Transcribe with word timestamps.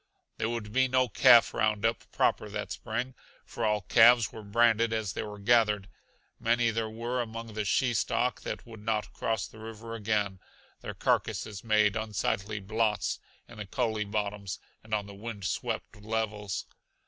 There 0.37 0.49
would 0.49 0.73
be 0.73 0.87
no 0.87 1.07
calf 1.07 1.53
roundup 1.53 2.11
proper 2.11 2.49
that 2.49 2.71
spring, 2.71 3.13
for 3.45 3.63
all 3.63 3.81
calves 3.81 4.31
were 4.33 4.41
branded 4.41 4.93
as 4.93 5.13
they 5.13 5.21
were 5.21 5.37
gathered. 5.37 5.87
Many 6.39 6.71
there 6.71 6.89
were 6.89 7.21
among 7.21 7.53
the 7.53 7.65
she 7.65 7.93
stock 7.93 8.41
that 8.41 8.65
would 8.65 8.79
not 8.79 9.13
cross 9.13 9.45
the 9.45 9.59
river 9.59 9.93
again; 9.93 10.39
their 10.81 10.95
carcasses 10.95 11.63
made 11.63 11.95
unsightly 11.95 12.59
blots 12.59 13.19
in 13.47 13.59
the 13.59 13.67
coulee 13.67 14.03
bottoms 14.03 14.57
and 14.83 14.95
on 14.95 15.05
the 15.05 15.13
wind 15.13 15.45
swept 15.45 15.95
levels. 16.01 16.65